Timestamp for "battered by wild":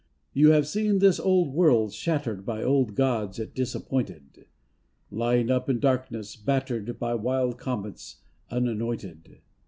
6.35-7.59